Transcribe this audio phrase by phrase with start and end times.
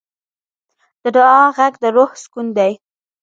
[1.03, 2.73] د دعا غږ د روح سکون دی.